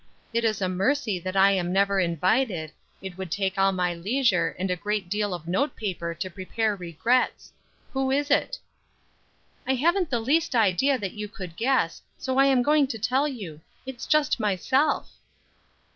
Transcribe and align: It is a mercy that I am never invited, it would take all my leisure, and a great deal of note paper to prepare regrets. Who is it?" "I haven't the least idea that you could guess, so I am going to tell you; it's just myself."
It 0.33 0.43
is 0.43 0.63
a 0.63 0.67
mercy 0.67 1.19
that 1.19 1.35
I 1.37 1.51
am 1.51 1.71
never 1.71 1.99
invited, 1.99 2.71
it 3.03 3.19
would 3.19 3.29
take 3.29 3.55
all 3.59 3.71
my 3.71 3.93
leisure, 3.93 4.55
and 4.57 4.71
a 4.71 4.75
great 4.75 5.09
deal 5.11 5.31
of 5.31 5.47
note 5.47 5.75
paper 5.75 6.15
to 6.15 6.27
prepare 6.31 6.75
regrets. 6.75 7.53
Who 7.93 8.09
is 8.09 8.31
it?" 8.31 8.57
"I 9.67 9.75
haven't 9.75 10.09
the 10.09 10.19
least 10.19 10.55
idea 10.55 10.97
that 10.97 11.13
you 11.13 11.27
could 11.27 11.55
guess, 11.55 12.01
so 12.17 12.39
I 12.39 12.47
am 12.47 12.63
going 12.63 12.87
to 12.87 12.97
tell 12.97 13.27
you; 13.27 13.61
it's 13.85 14.07
just 14.07 14.39
myself." 14.39 15.11